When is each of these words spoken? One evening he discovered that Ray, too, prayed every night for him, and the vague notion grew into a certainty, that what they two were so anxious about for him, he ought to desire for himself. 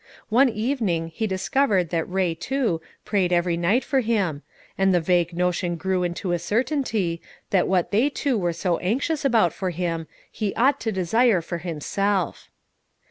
One 0.29 0.49
evening 0.49 1.09
he 1.09 1.27
discovered 1.27 1.91
that 1.91 2.09
Ray, 2.09 2.33
too, 2.33 2.81
prayed 3.05 3.31
every 3.31 3.55
night 3.55 3.83
for 3.83 3.99
him, 3.99 4.41
and 4.75 4.91
the 4.95 4.99
vague 4.99 5.31
notion 5.37 5.75
grew 5.75 6.01
into 6.01 6.31
a 6.31 6.39
certainty, 6.39 7.21
that 7.51 7.67
what 7.67 7.91
they 7.91 8.09
two 8.09 8.35
were 8.35 8.51
so 8.51 8.79
anxious 8.79 9.23
about 9.23 9.53
for 9.53 9.69
him, 9.69 10.07
he 10.31 10.55
ought 10.55 10.79
to 10.79 10.91
desire 10.91 11.39
for 11.39 11.59
himself. 11.59 12.49